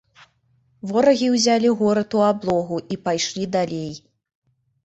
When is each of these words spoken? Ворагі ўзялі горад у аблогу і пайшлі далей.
Ворагі 0.91 1.27
ўзялі 1.35 1.69
горад 1.81 2.17
у 2.21 2.23
аблогу 2.31 2.81
і 2.97 2.99
пайшлі 3.07 3.45
далей. 3.59 3.93